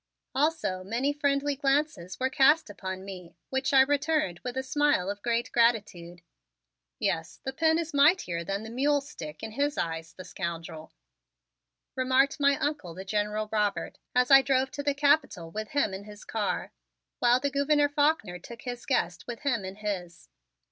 Also 0.33 0.83
many 0.83 1.13
friendly 1.13 1.55
glances 1.55 2.19
were 2.19 2.27
cast 2.31 2.71
upon 2.71 3.05
me, 3.05 3.35
which 3.51 3.71
I 3.71 3.81
returned 3.81 4.39
with 4.39 4.57
a 4.57 4.63
smile 4.63 5.11
of 5.11 5.21
great 5.21 5.51
gratitude. 5.51 6.21
"Yes, 6.97 7.39
the 7.43 7.53
pen 7.53 7.77
is 7.77 7.93
mightier 7.93 8.43
than 8.43 8.63
the 8.63 8.71
mule 8.71 9.01
stick 9.01 9.43
in 9.43 9.51
his 9.51 9.77
eyes, 9.77 10.13
the 10.13 10.25
scoundrel," 10.25 10.91
remarked 11.93 12.39
my 12.39 12.57
Uncle, 12.57 12.95
the 12.95 13.05
General 13.05 13.47
Robert, 13.51 13.99
as 14.15 14.31
I 14.31 14.41
drove 14.41 14.71
to 14.71 14.81
the 14.81 14.95
Capitol 14.95 15.51
with 15.51 15.67
him 15.67 15.93
in 15.93 16.05
his 16.05 16.25
car, 16.25 16.71
while 17.19 17.39
the 17.39 17.51
Gouverneur 17.51 17.89
Faulkner 17.89 18.39
took 18.39 18.63
his 18.63 18.87
guest 18.87 19.27
with 19.27 19.41
him 19.41 19.63
in 19.63 19.75
his. 19.75 20.29